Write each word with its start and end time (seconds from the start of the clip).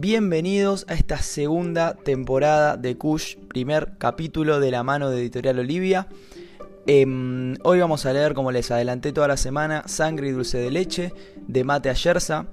Bienvenidos 0.00 0.86
a 0.88 0.94
esta 0.94 1.18
segunda 1.18 1.92
temporada 1.92 2.78
de 2.78 2.96
Kush, 2.96 3.36
primer 3.36 3.98
capítulo 3.98 4.58
de 4.58 4.70
la 4.70 4.82
mano 4.82 5.10
de 5.10 5.20
Editorial 5.20 5.58
Olivia. 5.58 6.08
Em, 6.86 7.56
hoy 7.64 7.80
vamos 7.80 8.06
a 8.06 8.14
leer, 8.14 8.32
como 8.32 8.50
les 8.50 8.70
adelanté 8.70 9.12
toda 9.12 9.28
la 9.28 9.36
semana, 9.36 9.82
Sangre 9.84 10.28
y 10.28 10.30
Dulce 10.30 10.56
de 10.56 10.70
Leche 10.70 11.12
de 11.46 11.64
Mate 11.64 11.90
Ayerza. 11.90 12.46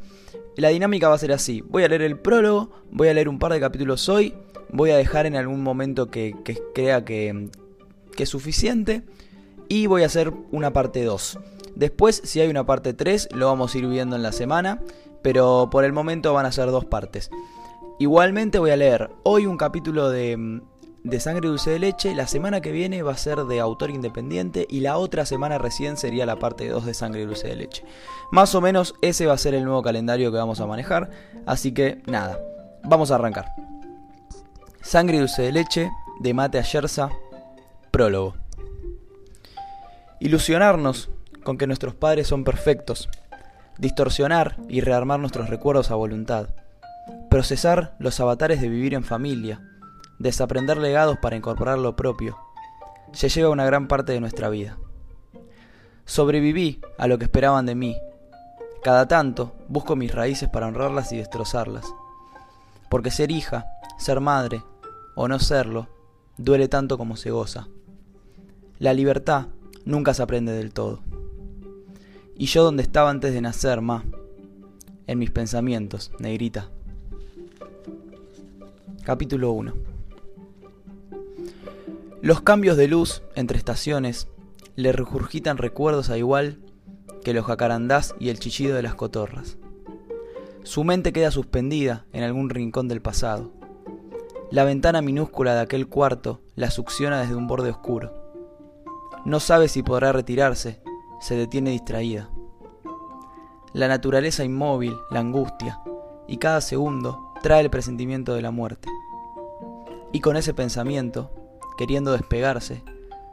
La 0.58 0.68
dinámica 0.70 1.08
va 1.08 1.16
a 1.16 1.20
ser 1.20 1.32
así: 1.32 1.62
voy 1.62 1.86
a 1.86 1.88
leer 1.88 2.02
el 2.02 2.20
prólogo, 2.20 2.70
voy 2.92 3.08
a 3.08 3.14
leer 3.14 3.30
un 3.30 3.40
par 3.40 3.54
de 3.54 3.62
capítulos 3.62 4.10
hoy, 4.10 4.34
voy 4.74 4.90
a 4.90 4.98
dejar 4.98 5.26
en 5.26 5.38
algún 5.38 5.64
momento 5.64 6.12
que, 6.12 6.36
crea 6.76 7.06
que, 7.06 7.48
que 8.14 8.24
es 8.24 8.30
suficiente 8.30 9.04
y 9.70 9.88
voy 9.88 10.04
a 10.04 10.08
hacer 10.08 10.34
una 10.52 10.74
parte 10.74 11.02
2. 11.02 11.40
Después, 11.76 12.20
si 12.26 12.42
hay 12.42 12.50
una 12.50 12.66
parte 12.66 12.94
3, 12.94 13.30
lo 13.32 13.46
vamos 13.46 13.74
a 13.74 13.78
ir 13.78 13.88
viendo 13.88 14.18
en 14.18 14.24
la 14.24 14.34
semana 14.34 14.82
pero 15.22 15.70
por 15.72 15.84
el 15.84 15.94
momento 15.94 16.34
van 16.34 16.46
a 16.46 16.52
ser 16.52 16.72
dos 16.72 16.86
partes. 16.86 17.30
Igualmente 18.00 18.60
voy 18.60 18.72
a 18.72 18.78
leer 18.78 19.10
hoy 19.24 19.46
un 19.46 19.58
capítulo 19.58 20.10
de, 20.10 20.62
de 21.04 21.20
Sangre 21.20 21.48
Dulce 21.48 21.72
de 21.72 21.80
Leche, 21.80 22.14
la 22.14 22.28
semana 22.28 22.62
que 22.62 22.72
viene 22.72 23.02
va 23.02 23.14
a 23.14 23.18
ser 23.18 23.46
de 23.46 23.60
autor 23.60 23.90
independiente 23.90 24.68
y 24.70 24.82
la 24.82 24.98
otra 24.98 25.26
semana 25.26 25.58
recién 25.58 25.98
sería 25.98 26.26
la 26.26 26.38
parte 26.38 26.68
2 26.68 26.86
de 26.86 26.94
Sangre 26.94 27.26
Dulce 27.26 27.48
de 27.48 27.56
Leche. 27.56 27.84
Más 28.32 28.54
o 28.56 28.62
menos 28.62 28.94
ese 29.02 29.26
va 29.26 29.34
a 29.34 29.38
ser 29.38 29.54
el 29.54 29.64
nuevo 29.64 29.82
calendario 29.82 30.32
que 30.32 30.38
vamos 30.38 30.60
a 30.60 30.68
manejar, 30.68 31.10
así 31.46 31.74
que 31.74 32.02
nada, 32.06 32.40
vamos 32.84 33.10
a 33.12 33.16
arrancar. 33.16 33.54
Sangre 34.82 35.20
Dulce 35.20 35.44
de 35.44 35.52
Leche 35.52 35.92
de 36.20 36.34
Mate 36.34 36.60
Ayerza, 36.60 37.10
prólogo. 37.92 38.36
Ilusionarnos 40.20 41.10
con 41.44 41.58
que 41.58 41.68
nuestros 41.68 41.96
padres 41.96 42.28
son 42.28 42.44
perfectos 42.44 43.10
distorsionar 43.78 44.58
y 44.68 44.82
rearmar 44.82 45.20
nuestros 45.20 45.50
recuerdos 45.50 45.92
a 45.92 45.96
voluntad, 45.96 46.50
procesar 47.30 47.96
los 48.00 48.20
avatares 48.20 48.62
de 48.62 48.70
vivir 48.70 48.94
en 48.94 49.04
familia, 49.04 49.62
desaprender 50.20 50.78
legados 50.78 51.18
para 51.18 51.36
incorporar 51.36 51.78
lo 51.78 51.96
propio, 51.96 52.38
se 53.12 53.30
lleva 53.30 53.50
una 53.50 53.66
gran 53.66 53.88
parte 53.88 54.14
de 54.14 54.20
nuestra 54.20 54.50
vida. 54.50 54.78
Sobreviví 56.06 56.82
a 56.98 57.08
lo 57.08 57.18
que 57.18 57.26
esperaban 57.26 57.66
de 57.66 57.76
mí. 57.76 57.98
Cada 58.84 59.08
tanto 59.08 59.56
busco 59.68 59.96
mis 59.96 60.14
raíces 60.14 60.50
para 60.50 60.68
honrarlas 60.68 61.12
y 61.12 61.18
destrozarlas. 61.18 61.86
Porque 62.90 63.12
ser 63.12 63.32
hija, 63.32 63.66
ser 63.98 64.22
madre, 64.22 64.64
o 65.16 65.28
no 65.28 65.40
serlo, 65.40 65.88
duele 66.38 66.68
tanto 66.68 66.98
como 66.98 67.18
se 67.18 67.32
goza. 67.32 67.68
La 68.80 68.94
libertad 68.94 69.48
nunca 69.84 70.14
se 70.14 70.24
aprende 70.24 70.54
del 70.54 70.74
todo. 70.74 71.02
Y 72.40 72.46
yo 72.46 72.64
donde 72.64 72.84
estaba 72.84 73.10
antes 73.10 73.34
de 73.34 73.42
nacer, 73.42 73.82
ma. 73.82 74.06
En 75.08 75.18
mis 75.18 75.32
pensamientos, 75.32 76.12
negrita. 76.20 76.70
Capítulo 79.04 79.54
1 79.54 79.74
Los 82.22 82.42
cambios 82.42 82.78
de 82.78 82.88
luz 82.88 83.24
entre 83.34 83.58
estaciones 83.58 84.28
le 84.76 84.92
regurgitan 84.92 85.58
recuerdos 85.58 86.12
a 86.12 86.18
igual 86.20 86.60
que 87.24 87.34
los 87.34 87.44
jacarandás 87.44 88.14
y 88.20 88.30
el 88.30 88.38
chillido 88.38 88.76
de 88.76 88.84
las 88.84 88.94
cotorras. 88.94 89.58
Su 90.62 90.84
mente 90.84 91.12
queda 91.14 91.32
suspendida 91.32 92.06
en 92.14 92.24
algún 92.24 92.52
rincón 92.52 92.88
del 92.88 93.02
pasado. 93.02 93.52
La 94.52 94.64
ventana 94.64 95.02
minúscula 95.02 95.56
de 95.56 95.62
aquel 95.62 95.88
cuarto 95.88 96.42
la 96.56 96.70
succiona 96.70 97.20
desde 97.20 97.36
un 97.36 97.48
borde 97.48 97.72
oscuro. 97.72 98.14
No 99.26 99.40
sabe 99.40 99.70
si 99.70 99.82
podrá 99.82 100.12
retirarse 100.12 100.82
se 101.20 101.36
detiene 101.36 101.72
distraída. 101.72 102.30
La 103.74 103.88
naturaleza 103.88 104.44
inmóvil, 104.44 104.96
la 105.12 105.20
angustia, 105.20 105.82
y 106.28 106.38
cada 106.38 106.62
segundo 106.62 107.34
trae 107.42 107.62
el 107.62 107.70
presentimiento 107.70 108.34
de 108.34 108.42
la 108.42 108.52
muerte. 108.52 108.90
Y 110.12 110.20
con 110.22 110.38
ese 110.38 110.54
pensamiento, 110.54 111.32
queriendo 111.78 112.12
despegarse, 112.12 112.84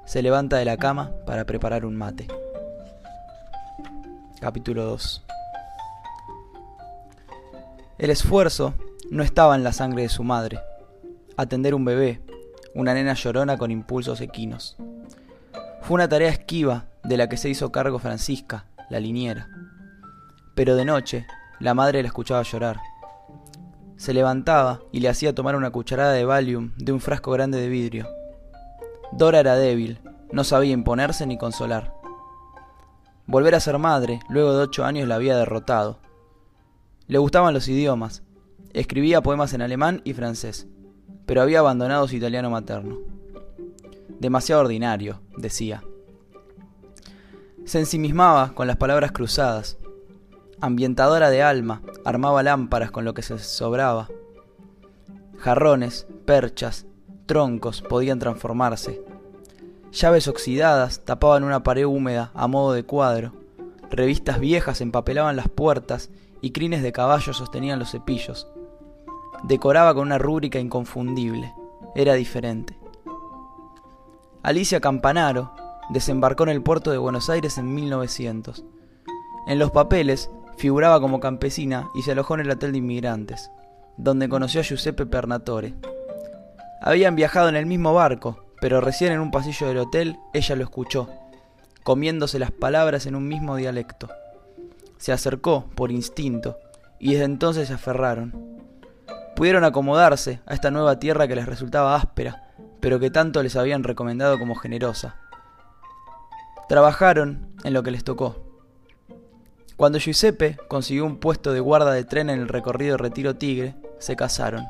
se 0.05 0.23
levanta 0.23 0.57
de 0.57 0.65
la 0.65 0.77
cama 0.77 1.13
para 1.27 1.45
preparar 1.45 1.87
un 1.87 1.97
mate. 1.97 2.29
Capítulo 4.41 4.85
2 4.85 5.25
El 7.99 8.11
esfuerzo 8.11 8.75
no 9.11 9.23
estaba 9.23 9.55
en 9.55 9.65
la 9.65 9.73
sangre 9.73 10.03
de 10.03 10.09
su 10.09 10.25
madre. 10.25 10.59
Atender 11.37 11.75
un 11.75 11.85
bebé, 11.85 12.21
una 12.75 12.95
nena 12.95 13.15
llorona 13.15 13.57
con 13.57 13.71
impulsos 13.71 14.21
equinos. 14.21 14.77
Fue 15.85 15.97
una 15.97 16.09
tarea 16.09 16.31
esquiva 16.31 16.87
de 17.03 17.19
la 17.19 17.29
que 17.29 17.37
se 17.37 17.51
hizo 17.51 17.71
cargo 17.71 17.99
Francisca, 17.99 18.65
la 18.89 19.01
liniera. 19.01 19.51
Pero 20.55 20.77
de 20.77 20.87
noche, 20.87 21.27
la 21.61 21.75
madre 21.75 22.01
la 22.01 22.09
escuchaba 22.09 22.43
llorar. 22.43 22.81
Se 23.97 24.15
levantaba 24.15 24.81
y 24.93 25.01
le 25.01 25.11
hacía 25.11 25.35
tomar 25.35 25.57
una 25.57 25.71
cucharada 25.71 26.13
de 26.13 26.25
Valium 26.25 26.73
de 26.79 26.93
un 26.93 27.01
frasco 27.01 27.33
grande 27.33 27.61
de 27.61 27.69
vidrio. 27.69 28.09
Dora 29.13 29.41
era 29.41 29.57
débil, 29.57 30.01
no 30.33 30.43
sabía 30.43 30.73
imponerse 30.73 31.27
ni 31.27 31.37
consolar. 31.37 31.93
Volver 33.27 33.55
a 33.55 33.61
ser 33.61 33.77
madre, 33.77 34.21
luego 34.31 34.57
de 34.57 34.63
ocho 34.63 34.87
años, 34.87 35.07
la 35.07 35.17
había 35.17 35.37
derrotado. 35.37 35.99
Le 37.09 37.19
gustaban 37.19 37.53
los 37.53 37.69
idiomas, 37.69 38.23
escribía 38.73 39.23
poemas 39.23 39.53
en 39.53 39.61
alemán 39.61 40.01
y 40.05 40.15
francés, 40.15 40.67
pero 41.27 41.43
había 41.43 41.59
abandonado 41.59 42.09
su 42.09 42.17
italiano 42.17 42.49
materno. 42.49 43.14
Demasiado 44.21 44.63
ordinario, 44.63 45.21
decía. 45.37 45.83
Se 47.65 47.79
ensimismaba 47.79 48.55
con 48.55 48.67
las 48.67 48.77
palabras 48.77 49.13
cruzadas. 49.13 49.79
Ambientadora 50.61 51.31
de 51.31 51.43
alma, 51.43 51.83
armaba 52.05 52.43
lámparas 52.43 52.91
con 52.91 53.05
lo 53.05 53.15
que 53.15 53.23
se 53.23 53.39
sobraba. 53.39 54.09
Jarrones, 55.39 56.07
perchas, 56.25 56.87
troncos 57.27 57.83
podían 57.83 58.19
transformarse. 58.19 59.03
Llaves 59.93 60.29
oxidadas 60.29 61.05
tapaban 61.05 61.45
una 61.45 61.63
pared 61.63 61.85
húmeda 61.85 62.31
a 62.35 62.47
modo 62.49 62.73
de 62.73 62.85
cuadro. 62.85 63.33
Revistas 63.91 64.41
viejas 64.41 64.81
empapelaban 64.81 65.37
las 65.37 65.49
puertas 65.49 66.11
y 66.41 66.51
crines 66.51 66.83
de 66.83 66.93
caballo 66.93 67.33
sostenían 67.33 67.79
los 67.79 67.93
cepillos. 67.93 68.49
Decoraba 69.45 69.95
con 69.95 70.07
una 70.07 70.19
rúbrica 70.19 70.59
inconfundible. 70.59 71.53
Era 71.95 72.15
diferente. 72.15 72.77
Alicia 74.45 74.79
Campanaro, 74.79 75.55
desembarcó 75.89 76.43
en 76.43 76.51
el 76.51 76.63
puerto 76.63 76.91
de 76.91 76.99
Buenos 76.99 77.31
Aires 77.31 77.57
en 77.57 77.75
1900. 77.75 78.63
En 79.47 79.59
los 79.59 79.71
papeles 79.71 80.29
figuraba 80.59 81.01
como 81.01 81.19
campesina 81.19 81.89
y 81.95 82.03
se 82.03 82.13
alojó 82.13 82.35
en 82.35 82.41
el 82.41 82.51
hotel 82.51 82.73
de 82.73 82.79
inmigrantes, 82.79 83.51
donde 83.97 84.29
conoció 84.29 84.61
a 84.61 84.65
Giuseppe 84.65 85.07
Pernatore. 85.07 85.73
Habían 86.83 87.17
viajado 87.17 87.49
en 87.49 87.57
el 87.57 87.65
mismo 87.65 87.95
barco, 87.95 88.45
pero 88.61 88.83
recién 88.83 89.15
en 89.15 89.21
un 89.21 89.31
pasillo 89.31 89.67
del 89.67 89.79
hotel 89.79 90.19
ella 90.35 90.57
lo 90.57 90.65
escuchó, 90.65 91.09
comiéndose 91.83 92.39
las 92.39 92.51
palabras 92.51 93.07
en 93.07 93.17
un 93.17 93.27
mismo 93.27 93.57
dialecto. 93.57 94.11
Se 94.99 95.11
acercó, 95.13 95.71
por 95.75 95.91
instinto, 95.91 96.59
y 96.99 97.13
desde 97.13 97.25
entonces 97.25 97.69
se 97.69 97.75
aferraron. 97.75 98.61
Pudieron 99.37 99.65
acomodarse 99.65 100.41
a 100.45 100.53
esta 100.53 100.71
nueva 100.71 100.99
tierra 100.99 101.27
que 101.27 101.35
les 101.35 101.47
resultaba 101.47 101.97
áspera, 101.97 102.44
pero 102.85 103.01
que 103.01 103.09
tanto 103.09 103.43
les 103.43 103.57
habían 103.57 103.83
recomendado 103.83 104.39
como 104.39 104.57
generosa. 104.57 105.17
Trabajaron 106.69 107.49
en 107.65 107.73
lo 107.73 107.83
que 107.83 107.91
les 107.91 108.05
tocó. 108.05 108.37
Cuando 109.79 109.99
Giuseppe 109.99 110.59
consiguió 110.69 111.07
un 111.07 111.17
puesto 111.17 111.55
de 111.55 111.61
guarda 111.61 111.93
de 111.93 112.05
tren 112.05 112.29
en 112.29 112.41
el 112.41 112.47
recorrido 112.47 112.99
Retiro 112.99 113.37
Tigre, 113.37 113.75
se 114.01 114.17
casaron. 114.17 114.67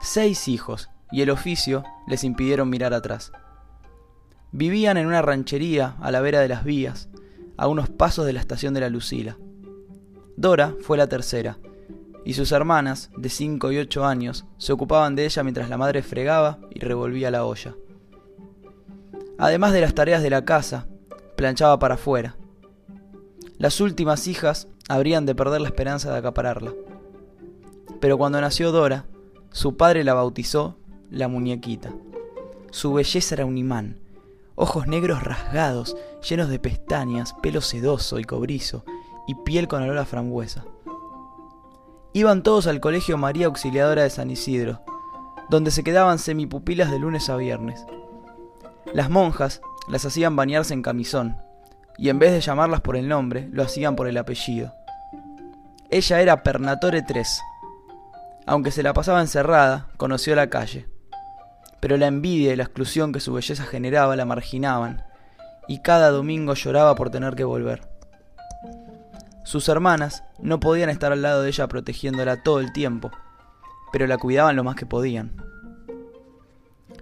Seis 0.00 0.46
hijos, 0.46 0.88
y 1.10 1.22
el 1.22 1.30
oficio 1.30 1.82
les 2.06 2.22
impidieron 2.22 2.70
mirar 2.70 2.94
atrás. 2.94 3.32
Vivían 4.52 4.96
en 4.96 5.08
una 5.08 5.20
ranchería 5.20 5.96
a 6.00 6.12
la 6.12 6.20
vera 6.20 6.38
de 6.38 6.46
las 6.46 6.62
vías, 6.62 7.08
a 7.56 7.66
unos 7.66 7.90
pasos 7.90 8.24
de 8.24 8.34
la 8.34 8.40
estación 8.40 8.72
de 8.72 8.82
la 8.82 8.88
Lucila. 8.88 9.36
Dora 10.36 10.76
fue 10.80 10.96
la 10.96 11.08
tercera, 11.08 11.58
y 12.30 12.32
sus 12.32 12.52
hermanas, 12.52 13.10
de 13.16 13.28
cinco 13.28 13.72
y 13.72 13.78
ocho 13.78 14.06
años, 14.06 14.44
se 14.56 14.72
ocupaban 14.72 15.16
de 15.16 15.24
ella 15.24 15.42
mientras 15.42 15.68
la 15.68 15.76
madre 15.76 16.00
fregaba 16.00 16.60
y 16.72 16.78
revolvía 16.78 17.28
la 17.32 17.44
olla. 17.44 17.74
Además 19.36 19.72
de 19.72 19.80
las 19.80 19.96
tareas 19.96 20.22
de 20.22 20.30
la 20.30 20.44
casa, 20.44 20.86
planchaba 21.36 21.80
para 21.80 21.94
afuera. 21.96 22.36
Las 23.58 23.80
últimas 23.80 24.28
hijas 24.28 24.68
habrían 24.88 25.26
de 25.26 25.34
perder 25.34 25.60
la 25.60 25.66
esperanza 25.66 26.12
de 26.12 26.18
acapararla. 26.18 26.72
Pero 28.00 28.16
cuando 28.16 28.40
nació 28.40 28.70
Dora, 28.70 29.06
su 29.50 29.76
padre 29.76 30.04
la 30.04 30.14
bautizó 30.14 30.78
la 31.10 31.26
muñequita. 31.26 31.92
Su 32.70 32.92
belleza 32.92 33.34
era 33.34 33.44
un 33.44 33.58
imán, 33.58 33.98
ojos 34.54 34.86
negros 34.86 35.24
rasgados, 35.24 35.96
llenos 36.28 36.48
de 36.48 36.60
pestañas, 36.60 37.34
pelo 37.42 37.60
sedoso 37.60 38.20
y 38.20 38.24
cobrizo, 38.24 38.84
y 39.26 39.34
piel 39.34 39.66
con 39.66 39.82
olor 39.82 39.98
a 39.98 40.04
frambuesa. 40.04 40.64
Iban 42.12 42.42
todos 42.42 42.66
al 42.66 42.80
colegio 42.80 43.16
María 43.16 43.46
Auxiliadora 43.46 44.02
de 44.02 44.10
San 44.10 44.32
Isidro, 44.32 44.82
donde 45.48 45.70
se 45.70 45.84
quedaban 45.84 46.18
semipupilas 46.18 46.90
de 46.90 46.98
lunes 46.98 47.30
a 47.30 47.36
viernes. 47.36 47.86
Las 48.92 49.10
monjas 49.10 49.60
las 49.88 50.04
hacían 50.04 50.34
bañarse 50.34 50.74
en 50.74 50.82
camisón, 50.82 51.36
y 51.96 52.08
en 52.08 52.18
vez 52.18 52.32
de 52.32 52.40
llamarlas 52.40 52.80
por 52.80 52.96
el 52.96 53.06
nombre, 53.06 53.48
lo 53.52 53.62
hacían 53.62 53.94
por 53.94 54.08
el 54.08 54.16
apellido. 54.16 54.74
Ella 55.88 56.20
era 56.20 56.42
Pernatore 56.42 57.04
III. 57.08 57.22
Aunque 58.46 58.72
se 58.72 58.82
la 58.82 58.92
pasaba 58.92 59.20
encerrada, 59.20 59.88
conoció 59.96 60.34
la 60.34 60.50
calle. 60.50 60.88
Pero 61.78 61.96
la 61.96 62.08
envidia 62.08 62.52
y 62.52 62.56
la 62.56 62.64
exclusión 62.64 63.12
que 63.12 63.20
su 63.20 63.32
belleza 63.32 63.64
generaba 63.64 64.16
la 64.16 64.24
marginaban, 64.24 65.04
y 65.68 65.78
cada 65.82 66.10
domingo 66.10 66.54
lloraba 66.54 66.96
por 66.96 67.10
tener 67.10 67.36
que 67.36 67.44
volver. 67.44 67.89
Sus 69.44 69.68
hermanas 69.68 70.24
no 70.38 70.60
podían 70.60 70.90
estar 70.90 71.12
al 71.12 71.22
lado 71.22 71.42
de 71.42 71.48
ella 71.48 71.68
protegiéndola 71.68 72.42
todo 72.42 72.60
el 72.60 72.72
tiempo, 72.72 73.10
pero 73.92 74.06
la 74.06 74.18
cuidaban 74.18 74.56
lo 74.56 74.64
más 74.64 74.76
que 74.76 74.86
podían. 74.86 75.32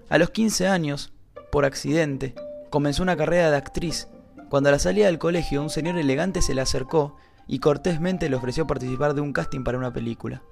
A 0.08 0.18
los 0.18 0.30
15 0.30 0.66
años, 0.68 1.12
por 1.50 1.64
accidente, 1.64 2.34
comenzó 2.70 3.02
una 3.02 3.16
carrera 3.16 3.50
de 3.50 3.56
actriz, 3.56 4.08
cuando 4.48 4.70
a 4.70 4.72
la 4.72 4.78
salida 4.78 5.06
del 5.06 5.18
colegio 5.18 5.62
un 5.62 5.70
señor 5.70 5.98
elegante 5.98 6.40
se 6.40 6.54
le 6.54 6.62
acercó 6.62 7.16
y 7.46 7.58
cortésmente 7.58 8.28
le 8.28 8.36
ofreció 8.36 8.66
participar 8.66 9.14
de 9.14 9.20
un 9.20 9.32
casting 9.32 9.64
para 9.64 9.78
una 9.78 9.92
película. 9.92 10.42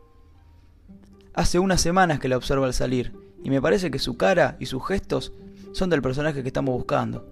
Hace 1.34 1.58
unas 1.58 1.80
semanas 1.80 2.18
que 2.18 2.28
la 2.28 2.36
observo 2.36 2.64
al 2.64 2.74
salir, 2.74 3.14
y 3.42 3.50
me 3.50 3.62
parece 3.62 3.90
que 3.90 3.98
su 3.98 4.16
cara 4.16 4.56
y 4.58 4.66
sus 4.66 4.84
gestos 4.86 5.32
son 5.72 5.90
del 5.90 6.02
personaje 6.02 6.42
que 6.42 6.48
estamos 6.48 6.74
buscando. 6.74 7.28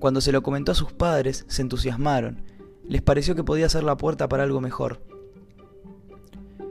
Cuando 0.00 0.20
se 0.20 0.32
lo 0.32 0.42
comentó 0.42 0.72
a 0.72 0.74
sus 0.74 0.92
padres, 0.92 1.44
se 1.46 1.62
entusiasmaron. 1.62 2.42
Les 2.88 3.02
pareció 3.02 3.34
que 3.34 3.44
podía 3.44 3.68
ser 3.68 3.84
la 3.84 3.96
puerta 3.96 4.28
para 4.28 4.42
algo 4.42 4.60
mejor. 4.60 5.00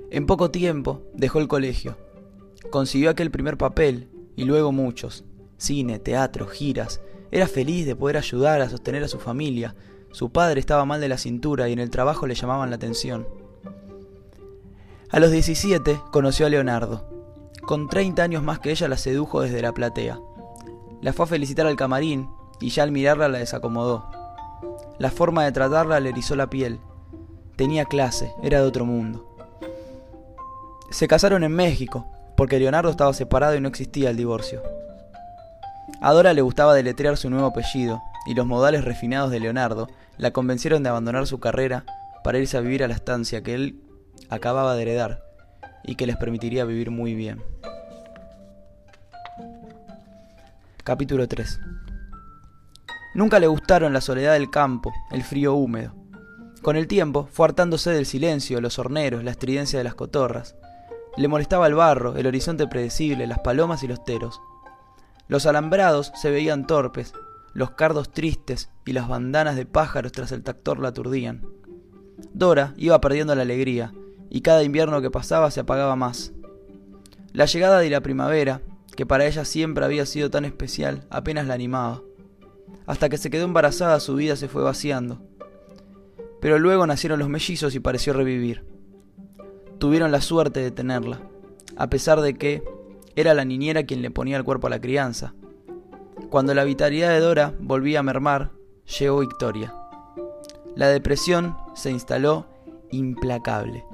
En 0.09 0.25
poco 0.25 0.51
tiempo 0.51 1.03
dejó 1.13 1.39
el 1.39 1.47
colegio. 1.47 1.97
Consiguió 2.69 3.09
aquel 3.09 3.31
primer 3.31 3.57
papel 3.57 4.09
y 4.35 4.43
luego 4.43 4.71
muchos. 4.71 5.23
Cine, 5.57 5.99
teatro, 5.99 6.47
giras. 6.47 7.01
Era 7.31 7.47
feliz 7.47 7.85
de 7.85 7.95
poder 7.95 8.17
ayudar 8.17 8.61
a 8.61 8.69
sostener 8.69 9.03
a 9.03 9.07
su 9.07 9.19
familia. 9.19 9.75
Su 10.11 10.31
padre 10.31 10.59
estaba 10.59 10.85
mal 10.85 10.99
de 10.99 11.07
la 11.07 11.17
cintura 11.17 11.69
y 11.69 11.73
en 11.73 11.79
el 11.79 11.89
trabajo 11.89 12.27
le 12.27 12.35
llamaban 12.35 12.69
la 12.69 12.75
atención. 12.75 13.25
A 15.09 15.19
los 15.19 15.31
17 15.31 16.01
conoció 16.11 16.45
a 16.45 16.49
Leonardo. 16.49 17.07
Con 17.61 17.87
30 17.87 18.23
años 18.23 18.43
más 18.43 18.59
que 18.59 18.71
ella 18.71 18.87
la 18.87 18.97
sedujo 18.97 19.41
desde 19.41 19.61
la 19.61 19.73
platea. 19.73 20.19
La 21.01 21.13
fue 21.13 21.25
a 21.25 21.29
felicitar 21.29 21.67
al 21.67 21.77
camarín 21.77 22.29
y 22.59 22.69
ya 22.69 22.83
al 22.83 22.91
mirarla 22.91 23.27
la 23.27 23.39
desacomodó. 23.39 24.20
La 24.99 25.11
forma 25.11 25.45
de 25.45 25.51
tratarla 25.51 25.99
le 25.99 26.09
erizó 26.09 26.35
la 26.35 26.49
piel. 26.49 26.79
Tenía 27.55 27.85
clase, 27.85 28.33
era 28.43 28.61
de 28.61 28.67
otro 28.67 28.85
mundo. 28.85 29.35
Se 30.89 31.07
casaron 31.07 31.43
en 31.43 31.51
México, 31.51 32.07
porque 32.35 32.59
Leonardo 32.59 32.89
estaba 32.89 33.13
separado 33.13 33.55
y 33.55 33.61
no 33.61 33.69
existía 33.69 34.09
el 34.09 34.17
divorcio. 34.17 34.61
A 36.01 36.13
Dora 36.13 36.33
le 36.33 36.41
gustaba 36.41 36.73
deletrear 36.73 37.17
su 37.17 37.29
nuevo 37.29 37.47
apellido, 37.47 38.01
y 38.25 38.33
los 38.33 38.45
modales 38.45 38.83
refinados 38.83 39.31
de 39.31 39.39
Leonardo 39.39 39.87
la 40.17 40.31
convencieron 40.31 40.83
de 40.83 40.89
abandonar 40.89 41.27
su 41.27 41.39
carrera 41.39 41.85
para 42.23 42.37
irse 42.37 42.57
a 42.57 42.61
vivir 42.61 42.83
a 42.83 42.87
la 42.87 42.93
estancia 42.93 43.41
que 43.41 43.55
él 43.55 43.81
acababa 44.29 44.75
de 44.75 44.83
heredar 44.83 45.23
y 45.83 45.95
que 45.95 46.05
les 46.05 46.17
permitiría 46.17 46.65
vivir 46.65 46.91
muy 46.91 47.15
bien. 47.15 47.41
Capítulo 50.83 51.27
3 51.27 51.59
Nunca 53.13 53.39
le 53.39 53.47
gustaron 53.47 53.93
la 53.93 54.01
soledad 54.01 54.33
del 54.33 54.49
campo, 54.49 54.93
el 55.11 55.23
frío 55.23 55.53
húmedo. 55.53 55.93
Con 56.61 56.75
el 56.75 56.87
tiempo 56.87 57.27
fue 57.31 57.47
hartándose 57.47 57.91
del 57.91 58.05
silencio, 58.05 58.61
los 58.61 58.79
horneros, 58.79 59.23
la 59.23 59.31
estridencia 59.31 59.79
de 59.79 59.83
las 59.83 59.95
cotorras. 59.95 60.55
Le 61.17 61.27
molestaba 61.27 61.67
el 61.67 61.73
barro, 61.73 62.15
el 62.15 62.27
horizonte 62.27 62.67
predecible, 62.67 63.27
las 63.27 63.39
palomas 63.39 63.83
y 63.83 63.87
los 63.87 64.03
teros. 64.05 64.39
Los 65.27 65.45
alambrados 65.45 66.11
se 66.15 66.31
veían 66.31 66.67
torpes, 66.67 67.13
los 67.53 67.71
cardos 67.71 68.11
tristes 68.11 68.69
y 68.85 68.93
las 68.93 69.09
bandanas 69.09 69.55
de 69.55 69.65
pájaros 69.65 70.11
tras 70.11 70.31
el 70.31 70.43
tractor 70.43 70.79
la 70.79 70.89
aturdían. 70.89 71.45
Dora 72.33 72.73
iba 72.77 73.01
perdiendo 73.01 73.35
la 73.35 73.41
alegría, 73.41 73.93
y 74.29 74.41
cada 74.41 74.63
invierno 74.63 75.01
que 75.01 75.11
pasaba 75.11 75.51
se 75.51 75.59
apagaba 75.59 75.95
más. 75.97 76.31
La 77.33 77.45
llegada 77.45 77.79
de 77.79 77.89
la 77.89 78.01
primavera, 78.01 78.61
que 78.95 79.05
para 79.05 79.25
ella 79.25 79.43
siempre 79.43 79.83
había 79.83 80.05
sido 80.05 80.29
tan 80.29 80.45
especial, 80.45 81.05
apenas 81.09 81.47
la 81.47 81.55
animaba. 81.55 82.01
Hasta 82.91 83.07
que 83.07 83.17
se 83.17 83.29
quedó 83.29 83.45
embarazada 83.45 84.01
su 84.01 84.15
vida 84.15 84.35
se 84.35 84.49
fue 84.49 84.63
vaciando. 84.63 85.21
Pero 86.41 86.59
luego 86.59 86.85
nacieron 86.85 87.19
los 87.19 87.29
mellizos 87.29 87.73
y 87.73 87.79
pareció 87.79 88.11
revivir. 88.11 88.65
Tuvieron 89.77 90.11
la 90.11 90.19
suerte 90.19 90.59
de 90.59 90.71
tenerla, 90.71 91.21
a 91.77 91.89
pesar 91.89 92.19
de 92.19 92.33
que 92.33 92.61
era 93.15 93.33
la 93.33 93.45
niñera 93.45 93.85
quien 93.85 94.01
le 94.01 94.11
ponía 94.11 94.35
el 94.35 94.43
cuerpo 94.43 94.67
a 94.67 94.71
la 94.71 94.81
crianza. 94.81 95.33
Cuando 96.29 96.53
la 96.53 96.65
vitalidad 96.65 97.11
de 97.11 97.21
Dora 97.21 97.53
volvía 97.61 98.01
a 98.01 98.03
mermar, 98.03 98.51
llegó 98.99 99.19
Victoria. 99.19 99.73
La 100.75 100.89
depresión 100.89 101.55
se 101.73 101.91
instaló 101.91 102.45
implacable. 102.91 103.85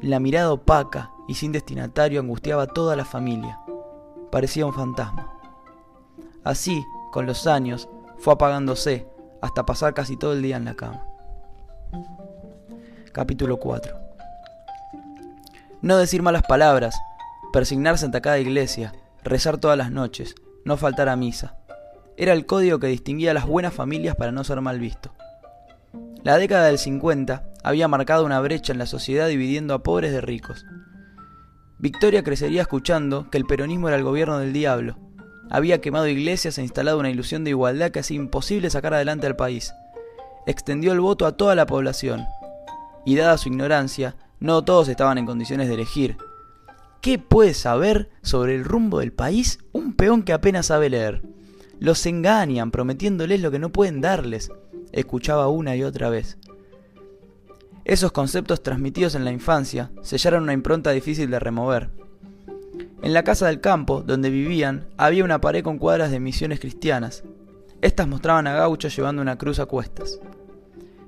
La 0.00 0.18
mirada 0.18 0.52
opaca 0.52 1.12
y 1.28 1.34
sin 1.34 1.52
destinatario 1.52 2.18
angustiaba 2.18 2.64
a 2.64 2.66
toda 2.74 2.96
la 2.96 3.04
familia. 3.04 3.60
Parecía 4.32 4.66
un 4.66 4.74
fantasma. 4.74 5.32
Así, 6.42 6.82
con 7.12 7.24
los 7.24 7.46
años, 7.46 7.88
fue 8.18 8.34
apagándose 8.34 9.06
hasta 9.40 9.66
pasar 9.66 9.94
casi 9.94 10.16
todo 10.16 10.32
el 10.32 10.42
día 10.42 10.56
en 10.56 10.64
la 10.64 10.74
cama. 10.74 11.06
Capítulo 13.12 13.58
4 13.58 13.94
No 15.82 15.98
decir 15.98 16.22
malas 16.22 16.42
palabras, 16.42 16.98
persignarse 17.52 18.06
ante 18.06 18.20
cada 18.20 18.38
iglesia, 18.38 18.92
rezar 19.22 19.58
todas 19.58 19.76
las 19.76 19.90
noches, 19.90 20.34
no 20.64 20.76
faltar 20.76 21.08
a 21.08 21.16
misa. 21.16 21.56
Era 22.16 22.32
el 22.32 22.46
código 22.46 22.78
que 22.78 22.86
distinguía 22.86 23.32
a 23.32 23.34
las 23.34 23.46
buenas 23.46 23.74
familias 23.74 24.16
para 24.16 24.32
no 24.32 24.44
ser 24.44 24.60
mal 24.60 24.78
visto. 24.78 25.12
La 26.22 26.38
década 26.38 26.66
del 26.66 26.78
50 26.78 27.44
había 27.64 27.88
marcado 27.88 28.24
una 28.24 28.40
brecha 28.40 28.72
en 28.72 28.78
la 28.78 28.86
sociedad 28.86 29.28
dividiendo 29.28 29.74
a 29.74 29.82
pobres 29.82 30.12
de 30.12 30.20
ricos. 30.20 30.64
Victoria 31.78 32.22
crecería 32.22 32.62
escuchando 32.62 33.28
que 33.28 33.38
el 33.38 33.44
peronismo 33.44 33.88
era 33.88 33.96
el 33.96 34.04
gobierno 34.04 34.38
del 34.38 34.52
diablo. 34.52 34.96
Había 35.50 35.80
quemado 35.80 36.06
iglesias 36.08 36.58
e 36.58 36.62
instalado 36.62 36.98
una 36.98 37.10
ilusión 37.10 37.44
de 37.44 37.50
igualdad 37.50 37.90
que 37.90 38.00
hacía 38.00 38.16
imposible 38.16 38.70
sacar 38.70 38.94
adelante 38.94 39.26
al 39.26 39.36
país. 39.36 39.74
Extendió 40.46 40.92
el 40.92 41.00
voto 41.00 41.26
a 41.26 41.36
toda 41.36 41.54
la 41.54 41.66
población. 41.66 42.24
Y 43.04 43.16
dada 43.16 43.38
su 43.38 43.48
ignorancia, 43.48 44.16
no 44.40 44.62
todos 44.62 44.88
estaban 44.88 45.18
en 45.18 45.26
condiciones 45.26 45.68
de 45.68 45.74
elegir. 45.74 46.16
¿Qué 47.00 47.18
puede 47.18 47.54
saber 47.54 48.10
sobre 48.22 48.54
el 48.54 48.64
rumbo 48.64 49.00
del 49.00 49.12
país 49.12 49.58
un 49.72 49.94
peón 49.94 50.22
que 50.22 50.32
apenas 50.32 50.66
sabe 50.66 50.88
leer? 50.88 51.22
Los 51.80 52.06
engañan 52.06 52.70
prometiéndoles 52.70 53.40
lo 53.40 53.50
que 53.50 53.58
no 53.58 53.72
pueden 53.72 54.00
darles, 54.00 54.50
escuchaba 54.92 55.48
una 55.48 55.74
y 55.74 55.82
otra 55.82 56.10
vez. 56.10 56.38
Esos 57.84 58.12
conceptos 58.12 58.62
transmitidos 58.62 59.16
en 59.16 59.24
la 59.24 59.32
infancia 59.32 59.90
sellaron 60.02 60.44
una 60.44 60.52
impronta 60.52 60.92
difícil 60.92 61.30
de 61.30 61.40
remover. 61.40 61.90
En 63.02 63.12
la 63.12 63.24
casa 63.24 63.48
del 63.48 63.60
campo, 63.60 64.02
donde 64.02 64.30
vivían, 64.30 64.86
había 64.96 65.24
una 65.24 65.40
pared 65.40 65.64
con 65.64 65.78
cuadras 65.78 66.12
de 66.12 66.20
misiones 66.20 66.60
cristianas. 66.60 67.24
Estas 67.80 68.06
mostraban 68.06 68.46
a 68.46 68.54
gauchos 68.54 68.94
llevando 68.94 69.20
una 69.20 69.36
cruz 69.38 69.58
a 69.58 69.66
cuestas. 69.66 70.20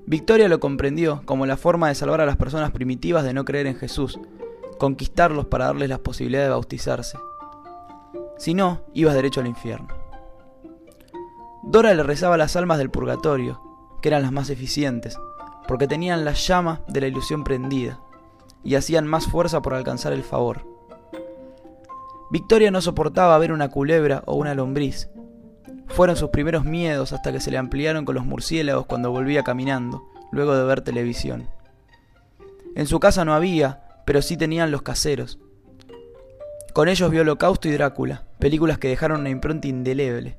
Victoria 0.04 0.48
lo 0.48 0.58
comprendió 0.58 1.22
como 1.24 1.46
la 1.46 1.56
forma 1.56 1.86
de 1.86 1.94
salvar 1.94 2.20
a 2.20 2.26
las 2.26 2.36
personas 2.36 2.72
primitivas 2.72 3.22
de 3.22 3.32
no 3.32 3.44
creer 3.44 3.68
en 3.68 3.76
Jesús, 3.76 4.18
conquistarlos 4.80 5.46
para 5.46 5.66
darles 5.66 5.88
la 5.88 5.98
posibilidad 5.98 6.42
de 6.42 6.48
bautizarse. 6.48 7.16
Si 8.38 8.54
no, 8.54 8.82
ibas 8.92 9.14
derecho 9.14 9.40
al 9.40 9.46
infierno. 9.46 9.86
Dora 11.62 11.94
le 11.94 12.02
rezaba 12.02 12.36
las 12.36 12.56
almas 12.56 12.78
del 12.78 12.90
purgatorio, 12.90 13.60
que 14.02 14.08
eran 14.08 14.22
las 14.22 14.32
más 14.32 14.50
eficientes, 14.50 15.16
porque 15.68 15.86
tenían 15.86 16.24
la 16.24 16.32
llama 16.32 16.80
de 16.88 17.02
la 17.02 17.06
ilusión 17.06 17.44
prendida 17.44 18.00
y 18.64 18.74
hacían 18.74 19.06
más 19.06 19.26
fuerza 19.26 19.62
por 19.62 19.74
alcanzar 19.74 20.12
el 20.12 20.24
favor. 20.24 20.73
Victoria 22.34 22.72
no 22.72 22.80
soportaba 22.80 23.38
ver 23.38 23.52
una 23.52 23.68
culebra 23.68 24.24
o 24.26 24.34
una 24.34 24.56
lombriz. 24.56 25.08
Fueron 25.86 26.16
sus 26.16 26.30
primeros 26.30 26.64
miedos 26.64 27.12
hasta 27.12 27.30
que 27.30 27.38
se 27.38 27.52
le 27.52 27.58
ampliaron 27.58 28.04
con 28.04 28.16
los 28.16 28.26
murciélagos 28.26 28.86
cuando 28.86 29.12
volvía 29.12 29.44
caminando, 29.44 30.02
luego 30.32 30.56
de 30.56 30.64
ver 30.64 30.80
televisión. 30.80 31.48
En 32.74 32.88
su 32.88 32.98
casa 32.98 33.24
no 33.24 33.34
había, 33.34 33.84
pero 34.04 34.20
sí 34.20 34.36
tenían 34.36 34.72
los 34.72 34.82
caseros. 34.82 35.38
Con 36.72 36.88
ellos 36.88 37.08
vio 37.08 37.20
Holocausto 37.20 37.68
y 37.68 37.70
Drácula, 37.70 38.24
películas 38.40 38.78
que 38.78 38.88
dejaron 38.88 39.20
una 39.20 39.30
impronta 39.30 39.68
indeleble. 39.68 40.36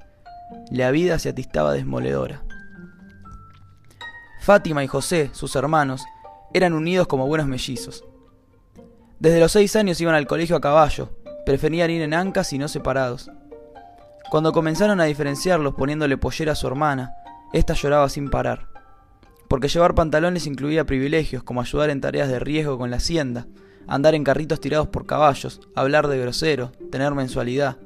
La 0.72 0.92
vida 0.92 1.18
se 1.18 1.30
atistaba 1.30 1.72
desmoledora. 1.72 2.44
Fátima 4.42 4.84
y 4.84 4.88
José, 4.88 5.30
sus 5.32 5.56
hermanos, 5.56 6.04
eran 6.54 6.74
unidos 6.74 7.08
como 7.08 7.26
buenos 7.26 7.48
mellizos. 7.48 8.04
Desde 9.18 9.40
los 9.40 9.54
seis 9.54 9.78
años 9.78 10.02
iban 10.02 10.16
al 10.16 10.28
colegio 10.28 10.58
a 10.58 10.62
caballo, 10.62 11.12
preferían 11.46 11.92
ir 11.92 12.02
en 12.02 12.14
ancas 12.14 12.52
y 12.54 12.58
no 12.58 12.68
separados. 12.68 13.32
Cuando 14.30 14.52
comenzaron 14.52 15.00
a 15.00 15.06
diferenciarlos 15.06 15.76
poniéndole 15.76 16.18
pollera 16.18 16.54
a 16.54 16.56
su 16.56 16.68
hermana, 16.68 17.14
ésta 17.54 17.74
lloraba 17.74 18.10
sin 18.10 18.30
parar, 18.30 18.68
porque 19.48 19.68
llevar 19.68 19.96
pantalones 19.96 20.48
incluía 20.48 20.86
privilegios 20.86 21.44
como 21.44 21.62
ayudar 21.62 21.90
en 21.90 22.02
tareas 22.02 22.30
de 22.30 22.40
riesgo 22.40 22.78
con 22.78 22.90
la 22.90 22.98
hacienda, 22.98 23.48
andar 23.88 24.16
en 24.16 24.24
carritos 24.24 24.60
tirados 24.60 24.88
por 24.88 25.06
caballos, 25.06 25.62
hablar 25.76 26.08
de 26.08 26.20
grosero, 26.20 26.72
tener 26.92 27.14
mensualidad. 27.14 27.78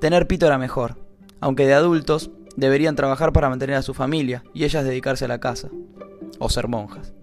Tener 0.00 0.26
pito 0.26 0.46
era 0.46 0.58
mejor, 0.58 0.98
aunque 1.40 1.66
de 1.66 1.74
adultos 1.74 2.30
deberían 2.56 2.96
trabajar 2.96 3.32
para 3.32 3.48
mantener 3.48 3.76
a 3.76 3.82
su 3.82 3.94
familia 3.94 4.44
y 4.52 4.64
ellas 4.64 4.84
dedicarse 4.84 5.24
a 5.24 5.28
la 5.28 5.40
casa, 5.40 5.68
o 6.38 6.48
ser 6.50 6.68
monjas. 6.68 7.14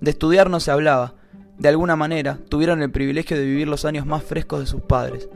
De 0.00 0.10
estudiar 0.10 0.48
no 0.48 0.60
se 0.60 0.70
hablaba, 0.70 1.14
de 1.58 1.68
alguna 1.68 1.96
manera, 1.96 2.38
tuvieron 2.48 2.82
el 2.82 2.92
privilegio 2.92 3.36
de 3.36 3.44
vivir 3.44 3.66
los 3.66 3.84
años 3.84 4.06
más 4.06 4.22
frescos 4.22 4.60
de 4.60 4.66
sus 4.66 4.80
padres. 4.80 5.28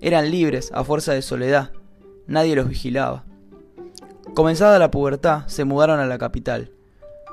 Eran 0.00 0.30
libres 0.30 0.72
a 0.74 0.82
fuerza 0.82 1.12
de 1.12 1.20
soledad, 1.20 1.72
nadie 2.26 2.56
los 2.56 2.68
vigilaba. 2.68 3.24
Comenzada 4.34 4.78
la 4.78 4.90
pubertad, 4.90 5.46
se 5.48 5.64
mudaron 5.64 6.00
a 6.00 6.06
la 6.06 6.16
capital, 6.16 6.72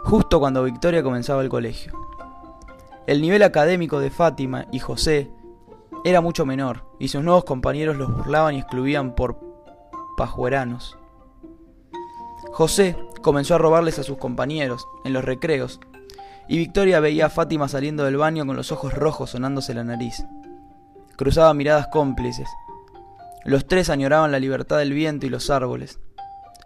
justo 0.03 0.39
cuando 0.39 0.65
Victoria 0.65 1.01
comenzaba 1.01 1.41
el 1.41 1.49
colegio. 1.49 1.93
El 3.07 3.21
nivel 3.21 3.41
académico 3.41 4.01
de 4.01 4.09
Fátima 4.09 4.67
y 4.71 4.79
José 4.79 5.31
era 6.03 6.19
mucho 6.19 6.45
menor, 6.45 6.83
y 6.99 7.07
sus 7.07 7.23
nuevos 7.23 7.45
compañeros 7.45 7.95
los 7.95 8.13
burlaban 8.13 8.55
y 8.55 8.59
excluían 8.59 9.15
por 9.15 9.39
pajueranos. 10.17 10.97
José 12.51 12.97
comenzó 13.21 13.55
a 13.55 13.59
robarles 13.59 13.97
a 13.97 14.03
sus 14.03 14.17
compañeros 14.17 14.87
en 15.05 15.13
los 15.13 15.23
recreos, 15.23 15.79
y 16.49 16.57
Victoria 16.57 16.99
veía 16.99 17.27
a 17.27 17.29
Fátima 17.29 17.67
saliendo 17.67 18.05
del 18.05 18.17
baño 18.17 18.43
con 18.43 18.55
los 18.55 18.71
ojos 18.71 18.95
rojos 18.95 19.29
sonándose 19.29 19.75
la 19.75 19.83
nariz. 19.83 20.25
Cruzaba 21.15 21.53
miradas 21.53 21.87
cómplices. 21.89 22.49
Los 23.45 23.67
tres 23.67 23.91
añoraban 23.91 24.31
la 24.31 24.39
libertad 24.39 24.79
del 24.79 24.91
viento 24.91 25.27
y 25.27 25.29
los 25.29 25.51
árboles. 25.51 25.99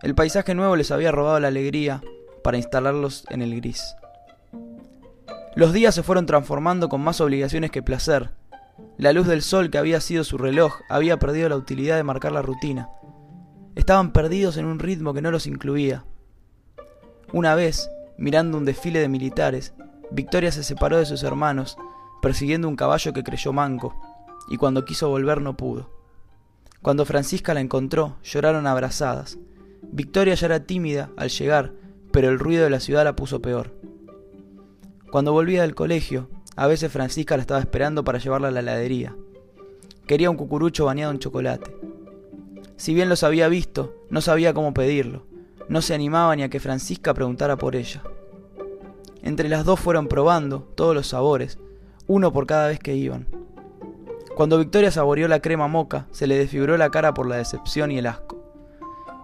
El 0.02 0.16
paisaje 0.16 0.56
nuevo 0.56 0.78
les 0.78 0.92
había 0.92 1.12
robado 1.12 1.38
la 1.42 1.50
alegría 1.50 2.02
para 2.46 2.56
instalarlos 2.56 3.26
en 3.30 3.42
el 3.42 3.58
gris. 3.58 3.84
Los 5.54 5.74
días 5.74 5.94
se 5.94 6.02
fueron 6.02 6.26
transformando 6.26 6.88
con 6.88 7.02
más 7.02 7.20
obligaciones 7.20 7.70
que 7.70 7.84
placer. 7.84 8.32
La 8.98 9.12
luz 9.12 9.28
del 9.28 9.42
sol 9.42 9.70
que 9.70 9.80
había 9.80 10.00
sido 10.00 10.24
su 10.24 10.38
reloj 10.38 10.80
había 10.90 11.20
perdido 11.20 11.50
la 11.50 11.58
utilidad 11.58 11.98
de 11.98 12.04
marcar 12.04 12.32
la 12.32 12.42
rutina. 12.42 12.90
Estaban 13.76 14.14
perdidos 14.14 14.56
en 14.56 14.66
un 14.66 14.80
ritmo 14.80 15.14
que 15.14 15.22
no 15.22 15.30
los 15.30 15.46
incluía. 15.46 16.06
Una 17.34 17.54
vez, 17.54 17.90
mirando 18.18 18.58
un 18.58 18.66
desfile 18.66 19.00
de 19.00 19.10
militares, 19.10 19.74
Victoria 20.12 20.52
se 20.52 20.64
separó 20.64 20.98
de 20.98 21.06
sus 21.06 21.24
hermanos, 21.24 21.78
persiguiendo 22.22 22.68
un 22.68 22.76
caballo 22.76 23.14
que 23.14 23.24
creyó 23.24 23.54
manco, 23.54 23.96
y 24.50 24.58
cuando 24.58 24.86
quiso 24.86 25.10
volver 25.10 25.42
no 25.42 25.58
pudo. 25.58 25.90
Cuando 26.82 27.06
Francisca 27.06 27.54
la 27.54 27.62
encontró, 27.62 28.18
lloraron 28.24 28.68
abrazadas. 28.68 29.40
Victoria 29.82 30.36
ya 30.36 30.48
era 30.48 30.66
tímida 30.66 31.12
al 31.18 31.30
llegar, 31.30 31.74
pero 32.12 32.30
el 32.30 32.40
ruido 32.40 32.64
de 32.64 32.70
la 32.70 32.80
ciudad 32.80 33.06
la 33.06 33.16
puso 33.16 33.42
peor. 33.42 33.74
Cuando 35.12 35.32
volvía 35.32 35.62
del 35.62 35.76
colegio, 35.76 36.30
a 36.56 36.68
veces 36.68 36.92
Francisca 36.92 37.38
la 37.38 37.42
estaba 37.42 37.60
esperando 37.60 38.04
para 38.04 38.20
llevarla 38.20 38.50
a 38.50 38.52
la 38.52 38.60
heladería. 38.60 39.16
Quería 40.08 40.30
un 40.30 40.38
cucurucho 40.38 40.86
bañado 40.86 41.12
en 41.12 41.20
chocolate. 41.20 41.76
Si 42.76 42.94
bien 42.94 43.10
los 43.10 43.24
había 43.24 43.48
visto, 43.48 44.06
no 44.10 44.22
sabía 44.22 44.54
cómo 44.54 44.74
pedirlo. 44.74 45.26
No 45.70 45.82
se 45.82 45.94
animaba 45.94 46.36
ni 46.36 46.44
a 46.44 46.50
que 46.50 46.60
Francisca 46.60 47.14
preguntara 47.14 47.58
por 47.58 47.76
ella. 47.76 48.02
Entre 49.22 49.48
las 49.50 49.64
dos 49.64 49.80
fueron 49.80 50.08
probando 50.08 50.62
todos 50.76 50.94
los 50.94 51.08
sabores, 51.08 51.58
uno 52.08 52.34
por 52.34 52.46
cada 52.46 52.68
vez 52.68 52.80
que 52.80 52.96
iban. 52.96 53.28
Cuando 54.36 54.58
Victoria 54.58 54.92
saboreó 54.92 55.28
la 55.28 55.40
crema 55.40 55.68
moca, 55.68 56.08
se 56.12 56.28
le 56.28 56.38
desfibró 56.38 56.76
la 56.78 56.90
cara 56.90 57.14
por 57.14 57.28
la 57.28 57.38
decepción 57.38 57.92
y 57.92 58.00
el 58.00 58.08
asco. 58.08 58.44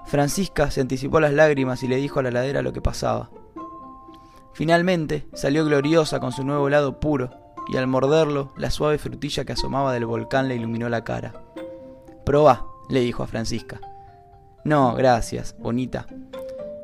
Francisca 0.06 0.72
se 0.72 0.82
anticipó 0.82 1.20
las 1.20 1.34
lágrimas 1.34 1.84
y 1.84 1.88
le 1.88 1.98
dijo 1.98 2.20
a 2.20 2.24
la 2.24 2.32
ladera 2.32 2.62
lo 2.62 2.74
que 2.74 2.82
pasaba. 2.82 3.30
Finalmente 4.54 5.28
salió 5.34 5.66
gloriosa 5.66 6.20
con 6.20 6.32
su 6.32 6.44
nuevo 6.44 6.68
helado 6.68 7.00
puro, 7.00 7.32
y 7.72 7.78
al 7.78 7.88
morderlo, 7.88 8.52
la 8.58 8.72
suave 8.72 8.98
frutilla 8.98 9.46
que 9.46 9.54
asomaba 9.54 9.94
del 9.94 10.06
volcán 10.06 10.48
le 10.48 10.56
iluminó 10.56 10.90
la 10.90 11.04
cara. 11.04 11.34
Probá, 12.26 12.66
le 12.90 13.02
dijo 13.02 13.22
a 13.22 13.28
Francisca. 13.28 13.80
No, 14.64 14.96
gracias, 14.96 15.56
bonita. 15.60 16.08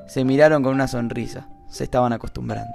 Se 0.07 0.23
miraron 0.23 0.63
con 0.63 0.73
una 0.73 0.87
sonrisa, 0.87 1.47
se 1.67 1.83
estaban 1.83 2.13
acostumbrando. 2.13 2.73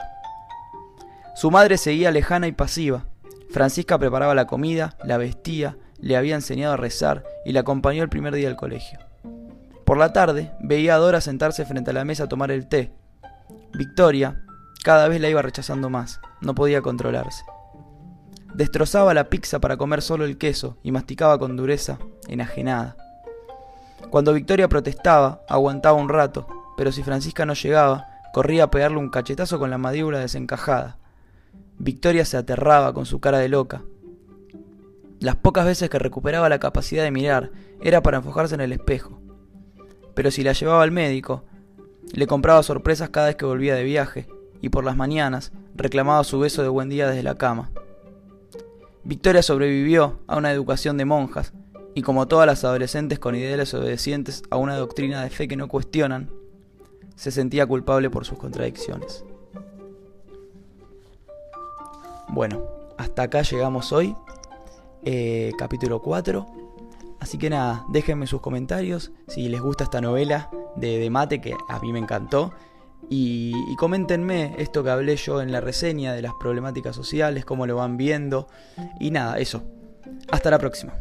Su 1.35 1.51
madre 1.51 1.79
seguía 1.79 2.11
lejana 2.11 2.49
y 2.49 2.53
pasiva. 2.53 3.05
Francisca 3.51 3.99
preparaba 3.99 4.35
la 4.35 4.47
comida, 4.47 4.97
la 5.05 5.17
vestía, 5.17 5.77
le 5.99 6.17
había 6.17 6.35
enseñado 6.35 6.75
a 6.75 6.77
rezar 6.77 7.25
y 7.45 7.53
la 7.53 7.61
acompañó 7.61 8.03
el 8.03 8.09
primer 8.09 8.35
día 8.35 8.49
del 8.49 8.57
colegio. 8.57 8.99
Por 9.85 9.99
la 9.99 10.13
tarde 10.13 10.53
veía 10.61 10.95
a 10.95 10.99
Dora 10.99 11.21
sentarse 11.21 11.65
frente 11.65 11.91
a 11.91 11.95
la 11.95 12.05
mesa 12.05 12.25
a 12.25 12.29
tomar 12.29 12.51
el 12.51 12.69
té. 12.69 12.93
Victoria 13.73 14.43
cada 14.83 15.09
vez 15.09 15.21
la 15.21 15.29
iba 15.29 15.43
rechazando 15.43 15.91
más, 15.91 16.21
no 16.41 16.55
podía 16.55 16.81
controlarse. 16.81 17.45
Destrozaba 18.55 19.13
la 19.13 19.29
pizza 19.29 19.61
para 19.61 19.77
comer 19.77 20.01
solo 20.01 20.25
el 20.25 20.39
queso 20.39 20.79
y 20.83 20.91
masticaba 20.91 21.39
con 21.39 21.57
dureza, 21.57 21.99
enajenada. 22.29 22.97
Cuando 24.11 24.33
Victoria 24.33 24.69
protestaba, 24.69 25.43
aguantaba 25.49 25.99
un 25.99 26.09
rato, 26.09 26.47
pero 26.81 26.93
si 26.93 27.03
Francisca 27.03 27.45
no 27.45 27.53
llegaba, 27.53 28.07
corría 28.33 28.65
a 28.65 28.71
pegarle 28.71 28.97
un 28.97 29.11
cachetazo 29.11 29.59
con 29.59 29.69
la 29.69 29.77
mandíbula 29.77 30.21
desencajada. 30.21 30.97
Victoria 31.77 32.25
se 32.25 32.39
aterraba 32.39 32.95
con 32.95 33.05
su 33.05 33.21
cara 33.21 33.37
de 33.37 33.51
loca. 33.51 33.83
Las 35.19 35.37
pocas 35.37 35.67
veces 35.67 35.91
que 35.91 35.99
recuperaba 35.99 36.49
la 36.49 36.59
capacidad 36.59 37.05
de 37.05 37.11
mirar 37.11 37.51
era 37.83 38.03
para 38.03 38.17
enfocarse 38.17 38.55
en 38.55 38.63
el 38.63 38.73
espejo 38.73 39.21
pero 40.15 40.31
si 40.31 40.43
la 40.43 40.53
llevaba 40.53 40.83
al 40.83 40.91
médico, 40.91 41.45
le 42.13 42.27
compraba 42.27 42.63
sorpresas 42.63 43.11
cada 43.11 43.29
vez 43.29 43.37
que 43.37 43.47
volvía 43.47 43.75
de 43.75 43.85
viaje, 43.85 44.29
y 44.61 44.69
por 44.69 44.85
las 44.85 44.97
mañanas 44.97 45.53
reclamaba 45.75 46.25
su 46.25 46.39
beso 46.39 46.63
de 46.63 46.69
buen 46.69 46.89
día 46.89 47.09
desde 47.09 47.23
la 47.23 47.37
cama. 47.37 47.71
Victoria 49.05 49.43
sobrevivió 49.43 50.21
a 50.27 50.37
una 50.37 50.53
educación 50.53 50.99
de 50.99 51.07
monjas, 51.07 51.53
y 51.95 52.03
como 52.03 52.29
todas 52.29 52.47
las 52.47 52.65
adolescentes 52.65 53.19
con 53.19 53.35
ideales 53.35 53.73
obedecientes 53.73 54.43
a 54.51 54.57
una 54.57 54.77
doctrina 54.77 55.23
de 55.23 55.31
fe 55.31 55.49
que 55.49 55.57
no 55.57 55.69
cuestionan, 55.69 56.31
se 57.21 57.31
sentía 57.31 57.67
culpable 57.67 58.09
por 58.09 58.25
sus 58.25 58.39
contradicciones. 58.39 59.27
Bueno, 62.29 62.65
hasta 62.97 63.25
acá 63.25 63.43
llegamos 63.43 63.93
hoy, 63.93 64.17
eh, 65.05 65.53
capítulo 65.59 66.01
4. 66.01 66.47
Así 67.21 67.37
que 67.37 67.51
nada, 67.51 67.85
déjenme 67.91 68.27
sus 68.27 68.41
comentarios 68.41 69.13
si 69.29 69.51
les 69.51 69.61
gusta 69.61 69.85
esta 69.85 70.01
novela 70.01 70.49
de, 70.77 71.11
Mate 71.11 71.43
que 71.43 71.55
a 71.69 71.79
mí 71.81 71.93
me 71.93 71.99
encantó. 71.99 72.55
Y, 73.11 73.53
y, 73.69 73.77
coméntenme 73.77 74.55
esto 74.57 74.83
que 74.83 74.89
hablé 74.89 75.17
yo 75.17 75.43
en 75.43 75.53
la 75.53 75.61
reseña 75.61 76.15
de 76.15 76.23
las 76.23 76.33
problemáticas 76.41 76.97
sociales, 76.97 77.45
cómo 77.45 77.67
lo 77.67 77.77
van 77.77 77.99
viendo. 77.99 78.49
Y 78.99 79.11
nada, 79.11 79.39
eso. 79.39 79.63
Hasta 80.31 80.51
la 80.51 80.59
próxima. 80.59 80.95